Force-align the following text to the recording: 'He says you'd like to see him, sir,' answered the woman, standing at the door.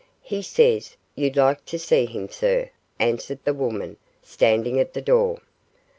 'He 0.23 0.41
says 0.41 0.95
you'd 1.13 1.35
like 1.37 1.63
to 1.67 1.77
see 1.77 2.07
him, 2.07 2.27
sir,' 2.27 2.71
answered 2.97 3.37
the 3.45 3.53
woman, 3.53 3.97
standing 4.23 4.79
at 4.79 4.93
the 4.95 5.01
door. 5.03 5.41